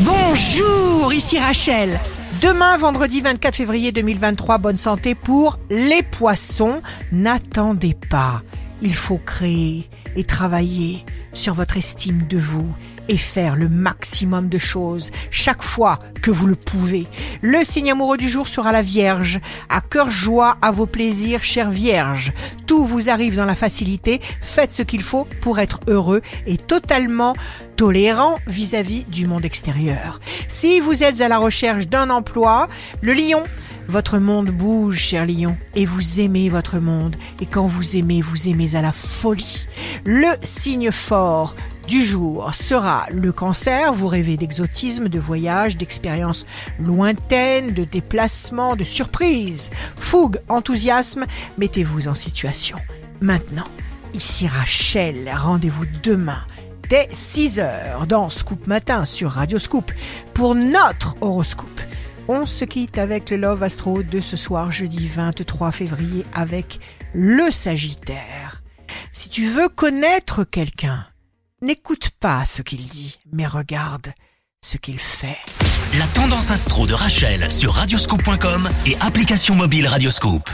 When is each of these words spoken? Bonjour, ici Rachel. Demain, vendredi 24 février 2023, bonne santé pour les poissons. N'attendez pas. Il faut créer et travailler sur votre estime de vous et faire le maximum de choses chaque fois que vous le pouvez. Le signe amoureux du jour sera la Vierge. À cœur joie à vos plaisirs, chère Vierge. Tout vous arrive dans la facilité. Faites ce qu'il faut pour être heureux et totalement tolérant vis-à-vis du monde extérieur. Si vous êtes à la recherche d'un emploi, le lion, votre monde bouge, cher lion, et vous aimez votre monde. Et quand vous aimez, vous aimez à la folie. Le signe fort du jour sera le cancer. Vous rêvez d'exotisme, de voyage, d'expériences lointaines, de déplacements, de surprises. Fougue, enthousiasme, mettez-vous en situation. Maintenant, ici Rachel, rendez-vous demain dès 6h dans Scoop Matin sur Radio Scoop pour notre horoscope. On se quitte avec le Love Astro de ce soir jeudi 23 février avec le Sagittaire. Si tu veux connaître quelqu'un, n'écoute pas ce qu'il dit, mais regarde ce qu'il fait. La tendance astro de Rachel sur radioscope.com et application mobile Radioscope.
Bonjour, 0.00 1.12
ici 1.12 1.38
Rachel. 1.38 2.00
Demain, 2.42 2.76
vendredi 2.78 3.20
24 3.20 3.54
février 3.54 3.92
2023, 3.92 4.58
bonne 4.58 4.74
santé 4.74 5.14
pour 5.14 5.56
les 5.70 6.02
poissons. 6.02 6.82
N'attendez 7.12 7.94
pas. 8.10 8.42
Il 8.82 8.94
faut 8.94 9.18
créer 9.18 9.88
et 10.16 10.24
travailler 10.24 11.04
sur 11.32 11.54
votre 11.54 11.76
estime 11.76 12.26
de 12.28 12.38
vous 12.38 12.68
et 13.08 13.18
faire 13.18 13.56
le 13.56 13.68
maximum 13.68 14.48
de 14.48 14.58
choses 14.58 15.10
chaque 15.30 15.62
fois 15.62 15.98
que 16.22 16.30
vous 16.30 16.46
le 16.46 16.56
pouvez. 16.56 17.06
Le 17.42 17.62
signe 17.62 17.90
amoureux 17.90 18.16
du 18.16 18.28
jour 18.28 18.48
sera 18.48 18.72
la 18.72 18.82
Vierge. 18.82 19.40
À 19.68 19.80
cœur 19.80 20.10
joie 20.10 20.56
à 20.62 20.70
vos 20.70 20.86
plaisirs, 20.86 21.42
chère 21.42 21.70
Vierge. 21.70 22.32
Tout 22.66 22.84
vous 22.84 23.10
arrive 23.10 23.36
dans 23.36 23.44
la 23.44 23.54
facilité. 23.54 24.20
Faites 24.40 24.72
ce 24.72 24.82
qu'il 24.82 25.02
faut 25.02 25.26
pour 25.42 25.58
être 25.58 25.80
heureux 25.86 26.22
et 26.46 26.56
totalement 26.56 27.34
tolérant 27.76 28.38
vis-à-vis 28.46 29.04
du 29.04 29.26
monde 29.26 29.44
extérieur. 29.44 30.20
Si 30.48 30.80
vous 30.80 31.02
êtes 31.02 31.20
à 31.20 31.28
la 31.28 31.38
recherche 31.38 31.86
d'un 31.86 32.08
emploi, 32.08 32.68
le 33.02 33.12
lion, 33.12 33.42
votre 33.88 34.18
monde 34.18 34.50
bouge, 34.50 34.98
cher 34.98 35.26
lion, 35.26 35.56
et 35.74 35.86
vous 35.86 36.20
aimez 36.20 36.48
votre 36.48 36.78
monde. 36.78 37.16
Et 37.40 37.46
quand 37.46 37.66
vous 37.66 37.96
aimez, 37.96 38.22
vous 38.22 38.48
aimez 38.48 38.74
à 38.76 38.82
la 38.82 38.92
folie. 38.92 39.66
Le 40.04 40.28
signe 40.42 40.90
fort 40.90 41.54
du 41.86 42.02
jour 42.02 42.54
sera 42.54 43.06
le 43.10 43.32
cancer. 43.32 43.92
Vous 43.92 44.08
rêvez 44.08 44.36
d'exotisme, 44.36 45.08
de 45.08 45.18
voyage, 45.18 45.76
d'expériences 45.76 46.46
lointaines, 46.80 47.74
de 47.74 47.84
déplacements, 47.84 48.76
de 48.76 48.84
surprises. 48.84 49.70
Fougue, 49.96 50.38
enthousiasme, 50.48 51.26
mettez-vous 51.58 52.08
en 52.08 52.14
situation. 52.14 52.78
Maintenant, 53.20 53.68
ici 54.14 54.48
Rachel, 54.48 55.30
rendez-vous 55.34 55.86
demain 56.02 56.40
dès 56.88 57.06
6h 57.06 58.06
dans 58.06 58.30
Scoop 58.30 58.66
Matin 58.66 59.04
sur 59.04 59.30
Radio 59.30 59.58
Scoop 59.58 59.92
pour 60.34 60.54
notre 60.54 61.16
horoscope. 61.20 61.80
On 62.26 62.46
se 62.46 62.64
quitte 62.64 62.96
avec 62.96 63.28
le 63.30 63.36
Love 63.36 63.62
Astro 63.62 64.02
de 64.02 64.20
ce 64.20 64.36
soir 64.36 64.72
jeudi 64.72 65.08
23 65.08 65.72
février 65.72 66.24
avec 66.32 66.80
le 67.12 67.50
Sagittaire. 67.50 68.62
Si 69.12 69.28
tu 69.28 69.46
veux 69.46 69.68
connaître 69.68 70.44
quelqu'un, 70.44 71.06
n'écoute 71.60 72.10
pas 72.18 72.46
ce 72.46 72.62
qu'il 72.62 72.86
dit, 72.86 73.18
mais 73.32 73.46
regarde 73.46 74.12
ce 74.64 74.78
qu'il 74.78 74.98
fait. 74.98 75.36
La 75.98 76.06
tendance 76.06 76.50
astro 76.50 76.86
de 76.86 76.94
Rachel 76.94 77.50
sur 77.50 77.74
radioscope.com 77.74 78.70
et 78.86 78.96
application 79.00 79.54
mobile 79.54 79.86
Radioscope. 79.86 80.48